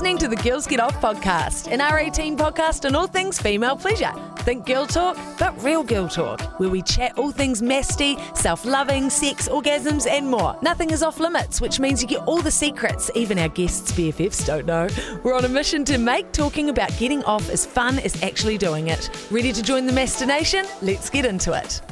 listening 0.00 0.16
to 0.16 0.28
the 0.28 0.48
Girls 0.48 0.66
Get 0.66 0.80
Off 0.80 0.98
podcast, 0.98 1.70
an 1.70 1.80
R18 1.80 2.34
podcast 2.34 2.86
on 2.86 2.96
all 2.96 3.06
things 3.06 3.38
female 3.38 3.76
pleasure. 3.76 4.14
Think 4.38 4.64
girl 4.64 4.86
talk, 4.86 5.18
but 5.38 5.62
real 5.62 5.82
girl 5.82 6.08
talk, 6.08 6.40
where 6.58 6.70
we 6.70 6.80
chat 6.80 7.18
all 7.18 7.30
things 7.30 7.60
masty, 7.60 8.18
self 8.34 8.64
loving, 8.64 9.10
sex, 9.10 9.46
orgasms, 9.46 10.06
and 10.08 10.26
more. 10.26 10.56
Nothing 10.62 10.90
is 10.90 11.02
off 11.02 11.20
limits, 11.20 11.60
which 11.60 11.80
means 11.80 12.00
you 12.00 12.08
get 12.08 12.26
all 12.26 12.40
the 12.40 12.50
secrets 12.50 13.10
even 13.14 13.38
our 13.38 13.50
guests' 13.50 13.92
BFFs 13.92 14.46
don't 14.46 14.64
know. 14.64 14.88
We're 15.22 15.34
on 15.34 15.44
a 15.44 15.50
mission 15.50 15.84
to 15.84 15.98
make 15.98 16.32
talking 16.32 16.70
about 16.70 16.96
getting 16.96 17.22
off 17.24 17.50
as 17.50 17.66
fun 17.66 17.98
as 17.98 18.22
actually 18.22 18.56
doing 18.56 18.88
it. 18.88 19.10
Ready 19.30 19.52
to 19.52 19.62
join 19.62 19.84
the 19.86 19.92
Mastination? 19.92 20.66
Let's 20.80 21.10
get 21.10 21.26
into 21.26 21.52
it. 21.52 21.82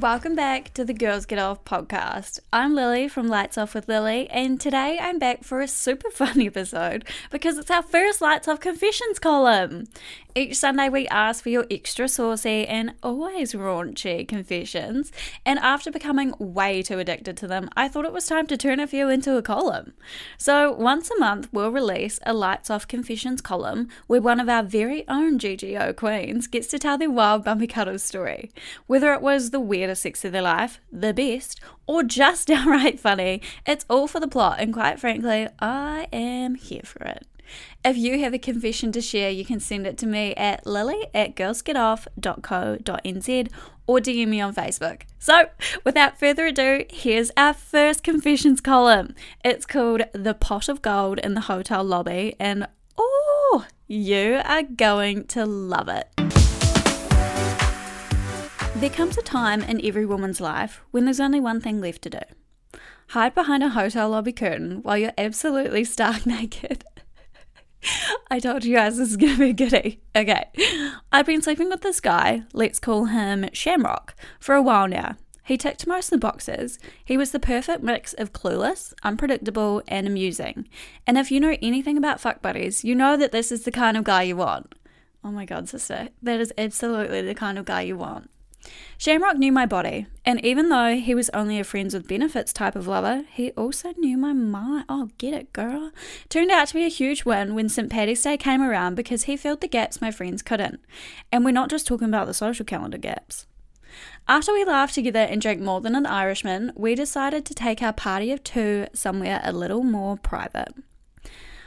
Welcome 0.00 0.34
back 0.34 0.74
to 0.74 0.84
the 0.84 0.92
Girls 0.92 1.24
Get 1.24 1.38
Off 1.38 1.64
podcast. 1.64 2.40
I'm 2.52 2.74
Lillie 2.74 3.08
from 3.08 3.28
Lights 3.28 3.56
Off 3.56 3.74
with 3.74 3.88
Lillie, 3.88 4.28
and 4.28 4.60
today 4.60 4.98
I'm 5.00 5.18
back 5.18 5.42
for 5.42 5.62
a 5.62 5.68
super 5.68 6.10
fun 6.12 6.38
episode 6.42 7.06
because 7.30 7.56
it's 7.56 7.70
our 7.70 7.82
first 7.82 8.20
Lights 8.20 8.46
Off 8.46 8.60
Confessions 8.60 9.18
column. 9.18 9.86
Each 10.34 10.56
Sunday, 10.58 10.90
we 10.90 11.08
ask 11.08 11.42
for 11.42 11.48
your 11.48 11.64
extra 11.70 12.08
saucy 12.08 12.66
and 12.66 12.92
always 13.02 13.54
raunchy 13.54 14.28
confessions, 14.28 15.10
and 15.46 15.58
after 15.60 15.90
becoming 15.90 16.34
way 16.38 16.82
too 16.82 16.98
addicted 16.98 17.38
to 17.38 17.46
them, 17.46 17.70
I 17.74 17.88
thought 17.88 18.04
it 18.04 18.12
was 18.12 18.26
time 18.26 18.46
to 18.48 18.56
turn 18.58 18.78
a 18.78 18.86
few 18.86 19.08
into 19.08 19.38
a 19.38 19.42
column. 19.42 19.94
So, 20.36 20.72
once 20.72 21.10
a 21.10 21.18
month, 21.18 21.48
we'll 21.52 21.72
release 21.72 22.20
a 22.26 22.34
Lights 22.34 22.68
Off 22.68 22.86
Confessions 22.86 23.40
column 23.40 23.88
where 24.08 24.20
one 24.20 24.38
of 24.38 24.50
our 24.50 24.62
very 24.62 25.08
own 25.08 25.38
GGO 25.38 25.96
queens 25.96 26.48
gets 26.48 26.66
to 26.66 26.78
tell 26.78 26.98
their 26.98 27.10
wild 27.10 27.42
bumpy 27.42 27.66
cuddles 27.66 28.02
story. 28.02 28.50
Whether 28.86 29.14
it 29.14 29.22
was 29.22 29.52
the 29.52 29.60
weirdest 29.86 30.02
sex 30.02 30.24
of 30.24 30.32
their 30.32 30.42
life, 30.42 30.80
the 30.90 31.14
best, 31.14 31.60
or 31.86 32.02
just 32.02 32.48
downright 32.48 32.98
funny, 32.98 33.40
it's 33.64 33.86
all 33.88 34.08
for 34.08 34.18
the 34.18 34.26
plot, 34.26 34.56
and 34.58 34.72
quite 34.72 34.98
frankly, 34.98 35.46
I 35.60 36.08
am 36.12 36.56
here 36.56 36.82
for 36.82 37.04
it. 37.04 37.24
If 37.84 37.96
you 37.96 38.18
have 38.18 38.34
a 38.34 38.40
confession 38.40 38.90
to 38.90 39.00
share, 39.00 39.30
you 39.30 39.44
can 39.44 39.60
send 39.60 39.86
it 39.86 39.96
to 39.98 40.06
me 40.06 40.34
at 40.34 40.66
lillie 40.66 41.06
at 41.14 41.36
girlsgetoff.co.nz 41.36 43.48
or 43.86 44.00
DM 44.00 44.26
me 44.26 44.40
on 44.40 44.52
Facebook. 44.52 45.02
So, 45.20 45.50
without 45.84 46.18
further 46.18 46.46
ado, 46.46 46.84
here's 46.90 47.30
our 47.36 47.54
first 47.54 48.02
confessions 48.02 48.60
column. 48.60 49.14
It's 49.44 49.64
called 49.64 50.02
The 50.12 50.34
Pot 50.34 50.68
of 50.68 50.82
Gold 50.82 51.20
in 51.20 51.34
the 51.34 51.42
Hotel 51.42 51.84
Lobby, 51.84 52.34
and 52.40 52.66
oh, 52.98 53.66
you 53.86 54.40
are 54.44 54.64
going 54.64 55.26
to 55.26 55.46
love 55.46 55.88
it. 55.88 56.25
There 58.76 58.90
comes 58.90 59.16
a 59.16 59.22
time 59.22 59.62
in 59.62 59.84
every 59.84 60.04
woman's 60.04 60.38
life 60.38 60.82
when 60.90 61.06
there's 61.06 61.18
only 61.18 61.40
one 61.40 61.62
thing 61.62 61.80
left 61.80 62.02
to 62.02 62.10
do 62.10 62.18
hide 63.08 63.34
behind 63.34 63.62
a 63.62 63.70
hotel 63.70 64.10
lobby 64.10 64.32
curtain 64.32 64.82
while 64.82 64.98
you're 64.98 65.12
absolutely 65.16 65.82
stark 65.82 66.26
naked. 66.26 66.84
I 68.30 68.38
told 68.38 68.64
you 68.64 68.76
guys 68.76 68.98
this 68.98 69.10
is 69.10 69.16
gonna 69.16 69.38
be 69.38 69.50
a 69.50 69.54
goodie. 69.54 70.00
Okay. 70.14 70.44
I've 71.10 71.24
been 71.24 71.40
sleeping 71.40 71.70
with 71.70 71.80
this 71.80 72.00
guy, 72.00 72.42
let's 72.52 72.78
call 72.78 73.06
him 73.06 73.48
Shamrock, 73.54 74.14
for 74.38 74.54
a 74.54 74.62
while 74.62 74.88
now. 74.88 75.16
He 75.42 75.56
ticked 75.56 75.86
most 75.86 76.12
of 76.12 76.20
the 76.20 76.26
boxes. 76.26 76.78
He 77.02 77.16
was 77.16 77.30
the 77.30 77.40
perfect 77.40 77.82
mix 77.82 78.12
of 78.12 78.34
clueless, 78.34 78.92
unpredictable, 79.02 79.82
and 79.88 80.06
amusing. 80.06 80.68
And 81.06 81.16
if 81.16 81.30
you 81.30 81.40
know 81.40 81.56
anything 81.62 81.96
about 81.96 82.20
fuck 82.20 82.42
buddies, 82.42 82.84
you 82.84 82.94
know 82.94 83.16
that 83.16 83.32
this 83.32 83.50
is 83.50 83.64
the 83.64 83.72
kind 83.72 83.96
of 83.96 84.04
guy 84.04 84.22
you 84.22 84.36
want. 84.36 84.74
Oh 85.24 85.30
my 85.30 85.46
god, 85.46 85.68
sister. 85.68 86.08
That 86.22 86.40
is 86.40 86.52
absolutely 86.58 87.22
the 87.22 87.34
kind 87.34 87.58
of 87.58 87.64
guy 87.64 87.82
you 87.82 87.96
want. 87.96 88.28
Shamrock 88.98 89.36
knew 89.36 89.52
my 89.52 89.66
body, 89.66 90.06
and 90.24 90.42
even 90.44 90.70
though 90.70 90.96
he 90.96 91.14
was 91.14 91.28
only 91.30 91.58
a 91.60 91.64
friends 91.64 91.92
with 91.92 92.08
benefits 92.08 92.52
type 92.52 92.74
of 92.74 92.86
lover, 92.86 93.24
he 93.30 93.50
also 93.52 93.92
knew 93.98 94.16
my 94.16 94.32
mind. 94.32 94.86
Oh, 94.88 95.10
get 95.18 95.34
it, 95.34 95.52
girl. 95.52 95.92
Turned 96.28 96.50
out 96.50 96.68
to 96.68 96.74
be 96.74 96.84
a 96.84 96.88
huge 96.88 97.24
win 97.24 97.54
when 97.54 97.68
St. 97.68 97.90
Patty's 97.90 98.22
Day 98.22 98.36
came 98.36 98.62
around 98.62 98.94
because 98.94 99.24
he 99.24 99.36
filled 99.36 99.60
the 99.60 99.68
gaps 99.68 100.00
my 100.00 100.10
friends 100.10 100.42
couldn't. 100.42 100.80
And 101.30 101.44
we're 101.44 101.50
not 101.50 101.70
just 101.70 101.86
talking 101.86 102.08
about 102.08 102.26
the 102.26 102.34
social 102.34 102.64
calendar 102.64 102.98
gaps. 102.98 103.46
After 104.28 104.52
we 104.52 104.64
laughed 104.64 104.94
together 104.94 105.20
and 105.20 105.40
drank 105.40 105.60
more 105.60 105.80
than 105.80 105.94
an 105.94 106.06
Irishman, 106.06 106.72
we 106.74 106.94
decided 106.94 107.44
to 107.46 107.54
take 107.54 107.82
our 107.82 107.92
party 107.92 108.32
of 108.32 108.42
two 108.42 108.86
somewhere 108.92 109.40
a 109.44 109.52
little 109.52 109.84
more 109.84 110.16
private. 110.16 110.74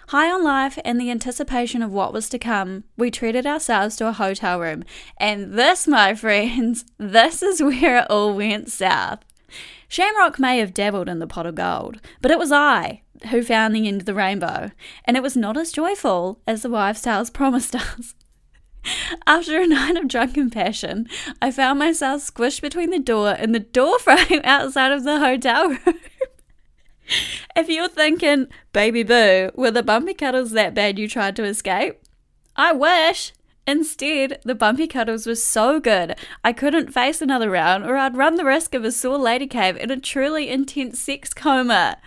High 0.10 0.32
on 0.32 0.44
life 0.44 0.80
and 0.84 1.00
the 1.00 1.12
anticipation 1.12 1.84
of 1.84 1.92
what 1.92 2.14
was 2.14 2.30
to 2.30 2.40
come, 2.40 2.84
we 2.98 3.12
treated 3.12 3.46
ourselves 3.46 3.96
to 3.98 4.08
a 4.08 4.12
hotel 4.12 4.60
room. 4.60 4.84
And 5.18 5.54
this, 5.54 5.88
my 5.88 6.16
friends, 6.16 6.84
this 6.98 7.44
is 7.44 7.62
where 7.62 8.00
it 8.00 8.10
all 8.10 8.34
went 8.34 8.72
south. 8.72 9.20
Shamrock 9.88 10.40
may 10.40 10.58
have 10.58 10.74
dabbled 10.74 11.10
in 11.10 11.20
the 11.20 11.28
pot 11.28 11.46
of 11.46 11.54
gold, 11.54 12.02
but 12.22 12.32
it 12.32 12.40
was 12.40 12.52
I 12.52 13.04
who 13.30 13.44
found 13.44 13.76
the 13.76 13.88
end 13.88 14.02
of 14.02 14.06
the 14.08 14.16
rainbow, 14.16 14.72
and 15.06 15.16
it 15.16 15.22
was 15.22 15.38
not 15.38 15.58
as 15.58 15.72
joyful 15.72 16.42
as 16.48 16.64
the 16.64 16.72
wives' 16.72 17.04
tales 17.04 17.30
promised 17.30 17.76
us. 17.76 18.16
After 19.28 19.62
a 19.62 19.68
night 19.68 19.96
of 19.96 20.08
drunken 20.08 20.50
passion, 20.50 21.08
I 21.40 21.52
found 21.52 21.78
myself 21.78 22.22
squished 22.22 22.62
between 22.62 22.90
the 22.90 22.98
door 22.98 23.36
and 23.38 23.54
the 23.54 23.60
door 23.60 24.00
frame 24.00 24.42
outside 24.44 24.92
of 24.92 25.04
the 25.04 25.20
hotel 25.20 25.70
room 25.70 26.00
if 27.56 27.70
you're 27.70 27.88
thinking, 27.88 28.48
baby 28.74 29.04
boo, 29.04 29.52
were 29.56 29.72
the 29.72 29.84
bumpy 29.84 30.14
cuddles 30.14 30.52
that 30.52 30.74
bad 30.74 31.00
you 31.00 31.08
tried 31.08 31.36
to 31.38 31.44
escape? 31.44 32.00
I 32.56 32.74
wish. 32.74 33.34
Instead, 33.68 34.40
the 34.44 34.56
bumpy 34.56 34.88
cuddles 34.88 35.28
were 35.28 35.36
so 35.36 35.80
good, 35.80 36.16
I 36.44 36.54
couldn't 36.54 36.92
face 36.92 37.22
another 37.22 37.52
round 37.52 37.86
or 37.86 37.98
I'd 37.98 38.18
run 38.18 38.36
the 38.36 38.44
risk 38.44 38.74
of 38.74 38.84
a 38.84 38.92
sore 38.92 39.20
lady 39.20 39.46
cave 39.46 39.78
in 39.78 39.92
a 39.92 40.00
truly 40.00 40.50
intense 40.50 41.00
sex 41.00 41.36
coma. 41.36 41.98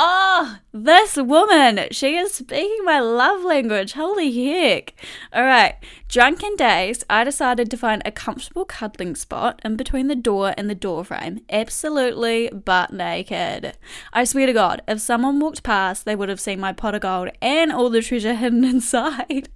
Oh, 0.00 0.58
this 0.70 1.16
woman, 1.16 1.88
she 1.90 2.16
is 2.16 2.32
speaking 2.32 2.84
my 2.84 3.00
love 3.00 3.42
language. 3.42 3.94
Holy 3.94 4.30
heck. 4.30 4.94
All 5.32 5.42
right, 5.42 5.74
drunken 6.06 6.54
days, 6.54 7.02
I 7.10 7.24
decided 7.24 7.68
to 7.68 7.76
find 7.76 8.02
a 8.04 8.12
comfortable 8.12 8.64
cuddling 8.64 9.16
spot 9.16 9.60
in 9.64 9.74
between 9.74 10.06
the 10.06 10.14
door 10.14 10.54
and 10.56 10.70
the 10.70 10.76
door 10.76 11.04
frame, 11.04 11.40
absolutely 11.50 12.48
butt 12.50 12.92
naked. 12.92 13.76
I 14.12 14.22
swear 14.22 14.46
to 14.46 14.52
God, 14.52 14.82
if 14.86 15.00
someone 15.00 15.40
walked 15.40 15.64
past, 15.64 16.04
they 16.04 16.14
would 16.14 16.28
have 16.28 16.38
seen 16.38 16.60
my 16.60 16.72
pot 16.72 16.94
of 16.94 17.00
gold 17.00 17.30
and 17.42 17.72
all 17.72 17.90
the 17.90 18.00
treasure 18.00 18.34
hidden 18.36 18.62
inside. 18.62 19.48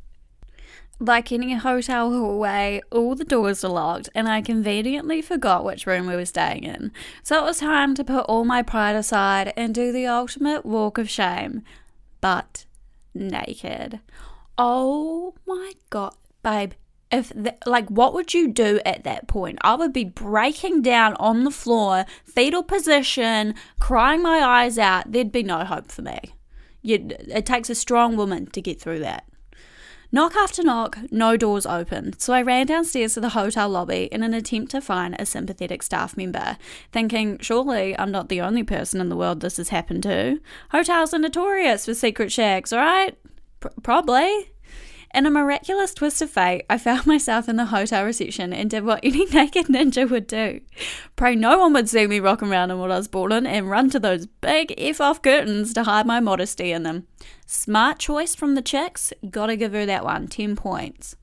Like 1.02 1.32
any 1.32 1.54
hotel 1.54 2.12
hallway, 2.12 2.80
all 2.92 3.16
the 3.16 3.24
doors 3.24 3.64
are 3.64 3.72
locked, 3.72 4.08
and 4.14 4.28
I 4.28 4.40
conveniently 4.40 5.20
forgot 5.20 5.64
which 5.64 5.84
room 5.84 6.06
we 6.06 6.14
were 6.14 6.24
staying 6.24 6.62
in. 6.62 6.92
So 7.24 7.40
it 7.40 7.44
was 7.44 7.58
time 7.58 7.96
to 7.96 8.04
put 8.04 8.24
all 8.26 8.44
my 8.44 8.62
pride 8.62 8.94
aside 8.94 9.52
and 9.56 9.74
do 9.74 9.90
the 9.90 10.06
ultimate 10.06 10.64
walk 10.64 10.98
of 10.98 11.10
shame. 11.10 11.62
But 12.20 12.66
naked. 13.14 13.98
Oh 14.56 15.34
my 15.44 15.72
god, 15.90 16.14
babe. 16.44 16.74
If 17.10 17.30
the, 17.30 17.56
like 17.66 17.88
what 17.88 18.14
would 18.14 18.32
you 18.32 18.52
do 18.52 18.80
at 18.86 19.02
that 19.02 19.26
point? 19.26 19.58
I 19.62 19.74
would 19.74 19.92
be 19.92 20.04
breaking 20.04 20.82
down 20.82 21.14
on 21.14 21.42
the 21.42 21.50
floor, 21.50 22.06
fetal 22.24 22.62
position, 22.62 23.56
crying 23.80 24.22
my 24.22 24.38
eyes 24.38 24.78
out. 24.78 25.10
There'd 25.10 25.32
be 25.32 25.42
no 25.42 25.64
hope 25.64 25.90
for 25.90 26.02
me. 26.02 26.20
You'd, 26.80 27.10
it 27.26 27.44
takes 27.44 27.70
a 27.70 27.74
strong 27.74 28.16
woman 28.16 28.46
to 28.52 28.62
get 28.62 28.80
through 28.80 29.00
that. 29.00 29.26
Knock 30.14 30.36
after 30.36 30.62
knock, 30.62 30.98
no 31.10 31.38
doors 31.38 31.64
opened, 31.64 32.20
so 32.20 32.34
I 32.34 32.42
ran 32.42 32.66
downstairs 32.66 33.14
to 33.14 33.20
the 33.20 33.30
hotel 33.30 33.70
lobby 33.70 34.10
in 34.12 34.22
an 34.22 34.34
attempt 34.34 34.70
to 34.72 34.82
find 34.82 35.16
a 35.18 35.24
sympathetic 35.24 35.82
staff 35.82 36.18
member, 36.18 36.58
thinking, 36.92 37.38
surely 37.38 37.98
I'm 37.98 38.10
not 38.10 38.28
the 38.28 38.42
only 38.42 38.62
person 38.62 39.00
in 39.00 39.08
the 39.08 39.16
world 39.16 39.40
this 39.40 39.56
has 39.56 39.70
happened 39.70 40.02
to. 40.02 40.38
Hotels 40.68 41.14
are 41.14 41.18
notorious 41.18 41.86
for 41.86 41.94
secret 41.94 42.30
shacks, 42.30 42.74
alright? 42.74 43.16
P- 43.60 43.70
probably. 43.82 44.50
In 45.14 45.26
a 45.26 45.30
miraculous 45.30 45.92
twist 45.92 46.22
of 46.22 46.30
fate, 46.30 46.64
I 46.70 46.78
found 46.78 47.06
myself 47.06 47.48
in 47.48 47.56
the 47.56 47.66
hotel 47.66 48.04
reception 48.04 48.52
and 48.52 48.70
did 48.70 48.84
what 48.84 49.00
any 49.02 49.26
naked 49.32 49.66
ninja 49.66 50.08
would 50.08 50.26
do. 50.26 50.60
Pray 51.16 51.34
no 51.34 51.58
one 51.58 51.72
would 51.74 51.88
see 51.88 52.06
me 52.06 52.18
rocking 52.18 52.50
around 52.50 52.70
in 52.70 52.78
what 52.78 52.90
I 52.90 52.96
was 52.96 53.08
in 53.12 53.46
and 53.46 53.70
run 53.70 53.90
to 53.90 54.00
those 54.00 54.26
big 54.26 54.72
F 54.78 55.00
off 55.00 55.20
curtains 55.20 55.74
to 55.74 55.84
hide 55.84 56.06
my 56.06 56.20
modesty 56.20 56.72
in 56.72 56.82
them. 56.82 57.06
Smart 57.46 57.98
choice 57.98 58.34
from 58.34 58.54
the 58.54 58.62
chicks, 58.62 59.12
gotta 59.30 59.56
give 59.56 59.72
her 59.72 59.84
that 59.84 60.04
one, 60.04 60.28
10 60.28 60.56
points. 60.56 61.16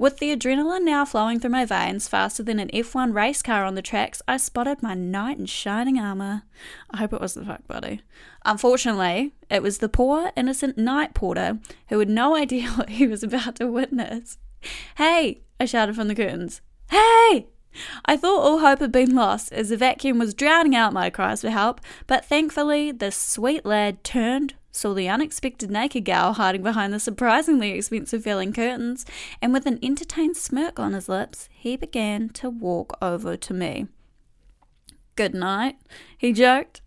With 0.00 0.16
the 0.16 0.34
adrenaline 0.34 0.84
now 0.84 1.04
flowing 1.04 1.40
through 1.40 1.50
my 1.50 1.66
veins 1.66 2.08
faster 2.08 2.42
than 2.42 2.58
an 2.58 2.70
F1 2.70 3.14
race 3.14 3.42
car 3.42 3.66
on 3.66 3.74
the 3.74 3.82
tracks, 3.82 4.22
I 4.26 4.38
spotted 4.38 4.82
my 4.82 4.94
knight 4.94 5.38
in 5.38 5.44
shining 5.44 5.98
armour. 5.98 6.44
I 6.90 6.96
hope 6.96 7.12
it 7.12 7.20
was 7.20 7.34
the 7.34 7.44
fuck 7.44 7.66
buddy. 7.66 8.00
Unfortunately, 8.46 9.34
it 9.50 9.62
was 9.62 9.76
the 9.76 9.90
poor, 9.90 10.32
innocent 10.38 10.78
night 10.78 11.12
porter 11.12 11.58
who 11.90 11.98
had 11.98 12.08
no 12.08 12.34
idea 12.34 12.70
what 12.76 12.88
he 12.88 13.06
was 13.06 13.22
about 13.22 13.56
to 13.56 13.66
witness. 13.66 14.38
Hey! 14.96 15.42
I 15.60 15.66
shouted 15.66 15.96
from 15.96 16.08
the 16.08 16.14
curtains. 16.14 16.62
Hey! 16.90 17.48
I 18.06 18.16
thought 18.16 18.40
all 18.40 18.60
hope 18.60 18.78
had 18.80 18.92
been 18.92 19.14
lost 19.14 19.52
as 19.52 19.68
the 19.68 19.76
vacuum 19.76 20.18
was 20.18 20.32
drowning 20.32 20.74
out 20.74 20.94
my 20.94 21.10
cries 21.10 21.42
for 21.42 21.50
help, 21.50 21.78
but 22.06 22.24
thankfully 22.24 22.90
the 22.90 23.12
sweet 23.12 23.66
lad 23.66 24.02
turned, 24.02 24.54
saw 24.72 24.94
the 24.94 25.08
unexpected 25.08 25.70
naked 25.70 26.04
gal 26.04 26.34
hiding 26.34 26.62
behind 26.62 26.92
the 26.92 27.00
surprisingly 27.00 27.72
expensive 27.72 28.22
filling 28.22 28.52
curtains, 28.52 29.04
and 29.42 29.52
with 29.52 29.66
an 29.66 29.78
entertained 29.82 30.36
smirk 30.36 30.78
on 30.78 30.92
his 30.92 31.08
lips, 31.08 31.48
he 31.52 31.76
began 31.76 32.28
to 32.30 32.50
walk 32.50 32.96
over 33.02 33.36
to 33.36 33.54
me. 33.54 33.86
Good 35.16 35.34
night, 35.34 35.76
he 36.16 36.32
joked. 36.32 36.80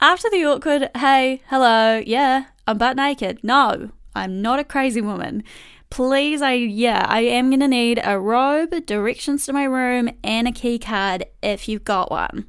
After 0.00 0.28
the 0.30 0.44
awkward, 0.44 0.90
hey, 0.96 1.42
hello, 1.48 2.02
yeah, 2.04 2.46
I'm 2.66 2.78
butt 2.78 2.96
naked. 2.96 3.40
No, 3.42 3.90
I'm 4.14 4.42
not 4.42 4.58
a 4.58 4.64
crazy 4.64 5.00
woman. 5.00 5.44
Please, 5.90 6.42
I, 6.42 6.52
yeah, 6.52 7.06
I 7.08 7.20
am 7.20 7.48
going 7.48 7.60
to 7.60 7.68
need 7.68 8.00
a 8.04 8.18
robe, 8.18 8.84
directions 8.84 9.46
to 9.46 9.52
my 9.54 9.64
room, 9.64 10.10
and 10.22 10.46
a 10.46 10.52
key 10.52 10.78
card 10.78 11.24
if 11.42 11.68
you've 11.68 11.84
got 11.84 12.10
one. 12.10 12.46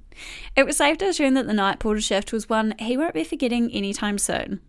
It 0.56 0.66
was 0.66 0.78
safe 0.78 0.98
to 0.98 1.08
assume 1.08 1.36
that 1.36 1.48
the 1.48 1.54
night 1.54 1.80
porter 1.80 2.02
shift 2.02 2.34
was 2.34 2.50
one 2.50 2.76
he 2.78 2.98
won't 2.98 3.14
be 3.14 3.24
forgetting 3.24 3.72
anytime 3.72 4.18
soon. 4.18 4.60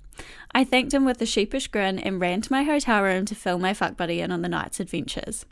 I 0.52 0.64
thanked 0.64 0.94
him 0.94 1.04
with 1.04 1.20
a 1.22 1.26
sheepish 1.26 1.68
grin 1.68 1.98
and 1.98 2.20
ran 2.20 2.40
to 2.42 2.52
my 2.52 2.64
hotel 2.64 3.02
room 3.02 3.24
to 3.26 3.34
fill 3.34 3.58
my 3.58 3.74
fuck 3.74 3.96
buddy 3.96 4.20
in 4.20 4.32
on 4.32 4.42
the 4.42 4.48
night's 4.48 4.80
adventures. 4.80 5.46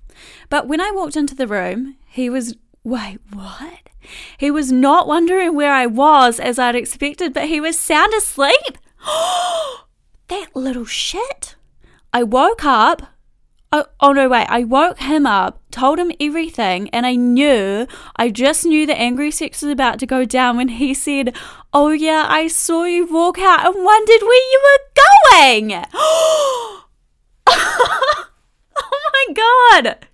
But 0.49 0.67
when 0.67 0.81
I 0.81 0.91
walked 0.91 1.17
into 1.17 1.35
the 1.35 1.47
room, 1.47 1.97
he 2.07 2.29
was 2.29 2.57
Wait, 2.85 3.19
what? 3.33 3.91
He 4.39 4.51
was 4.51 4.73
not 4.73 5.07
wondering 5.07 5.55
where 5.55 5.73
I 5.73 5.85
was 5.85 6.41
as 6.41 6.59
I'd 6.59 6.75
expected, 6.75 7.35
but 7.35 7.49
he 7.49 7.61
was 7.61 7.79
sound 7.79 8.15
asleep. 8.15 8.79
that 10.29 10.47
little 10.55 10.87
shit. 10.87 11.57
I 12.13 12.23
woke 12.23 12.65
up. 12.65 13.03
Oh, 13.71 13.87
oh 14.01 14.13
no, 14.13 14.29
wait. 14.29 14.47
I 14.49 14.65
woke 14.65 15.01
him 15.01 15.27
up, 15.27 15.58
told 15.71 15.99
him 15.99 16.13
everything, 16.21 16.89
and 16.91 17.07
I 17.07 17.15
knew, 17.15 17.87
I 18.17 18.31
just 18.31 18.65
knew 18.65 18.87
the 18.87 18.99
angry 18.99 19.31
sex 19.31 19.63
was 19.63 19.73
about 19.73 19.99
to 20.01 20.07
go 20.07 20.25
down 20.25 20.57
when 20.57 20.69
he 20.69 20.95
said, 20.95 21.35
Oh 21.73 21.91
yeah, 21.91 22.27
I 22.29 22.49
saw 22.49 22.85
you 22.85 23.07
walk 23.07 23.39
out 23.39 23.67
and 23.67 23.85
wondered 23.85 24.23
where 24.23 24.51
you 24.51 24.61
were 24.65 24.79
going. 25.71 25.85
oh 25.95 26.85
my 28.77 29.35
god. 29.35 30.07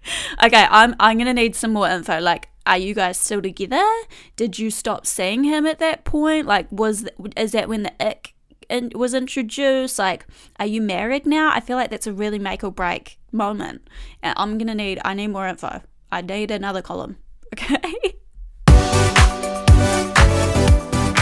Okay, 0.42 0.66
I'm 0.68 0.94
I'm 0.98 1.18
gonna 1.18 1.34
need 1.34 1.54
some 1.54 1.72
more 1.72 1.88
info. 1.88 2.20
Like, 2.20 2.48
are 2.66 2.78
you 2.78 2.94
guys 2.94 3.18
still 3.18 3.42
together? 3.42 3.84
Did 4.36 4.58
you 4.58 4.70
stop 4.70 5.06
seeing 5.06 5.44
him 5.44 5.66
at 5.66 5.78
that 5.78 6.04
point? 6.04 6.46
Like, 6.46 6.70
was 6.70 7.06
is 7.36 7.52
that 7.52 7.68
when 7.68 7.82
the 7.82 7.92
ick 8.04 8.33
was 8.94 9.14
introduced? 9.14 9.98
Like, 9.98 10.26
are 10.58 10.66
you 10.66 10.80
married 10.80 11.26
now? 11.26 11.50
I 11.52 11.60
feel 11.60 11.76
like 11.76 11.90
that's 11.90 12.06
a 12.06 12.12
really 12.12 12.38
make 12.38 12.64
or 12.64 12.70
break 12.70 13.18
moment, 13.32 13.88
and 14.22 14.34
I'm 14.36 14.58
gonna 14.58 14.74
need 14.74 15.00
I 15.04 15.14
need 15.14 15.28
more 15.28 15.46
info. 15.46 15.82
I 16.12 16.20
need 16.22 16.50
another 16.50 16.82
column. 16.82 17.16
Okay. 17.54 18.14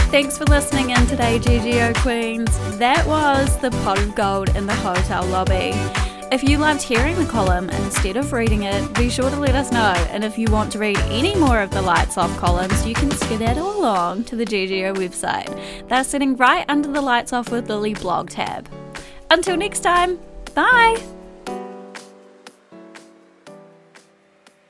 Thanks 0.09 0.37
for 0.37 0.45
listening 0.45 0.89
in 0.91 1.05
today, 1.07 1.37
GGO 1.39 1.95
Queens. 1.97 2.49
That 2.77 3.05
was 3.07 3.57
the 3.61 3.71
pot 3.83 3.99
of 3.99 4.15
gold 4.15 4.55
in 4.55 4.65
the 4.65 4.75
hotel 4.75 5.25
lobby. 5.25 5.73
If 6.33 6.41
you 6.41 6.57
loved 6.57 6.81
hearing 6.81 7.15
the 7.15 7.27
column 7.27 7.69
instead 7.69 8.17
of 8.17 8.33
reading 8.33 8.63
it, 8.63 8.91
be 8.95 9.07
sure 9.07 9.29
to 9.29 9.35
let 9.35 9.53
us 9.53 9.71
know. 9.71 9.93
And 10.09 10.23
if 10.23 10.35
you 10.35 10.47
want 10.49 10.71
to 10.71 10.79
read 10.79 10.97
any 11.11 11.35
more 11.35 11.59
of 11.59 11.69
the 11.69 11.83
Lights 11.83 12.17
Off 12.17 12.35
columns, 12.39 12.87
you 12.87 12.95
can 12.95 13.11
skedaddle 13.11 13.79
along 13.79 14.23
to 14.23 14.35
the 14.35 14.43
GGO 14.43 14.95
website. 14.95 15.87
They're 15.89 16.03
sitting 16.03 16.35
right 16.35 16.65
under 16.67 16.91
the 16.91 17.01
Lights 17.01 17.33
Off 17.33 17.51
with 17.51 17.69
Lillie 17.69 17.93
blog 17.93 18.31
tab. 18.31 18.67
Until 19.29 19.57
next 19.57 19.81
time, 19.81 20.17
bye! 20.55 21.12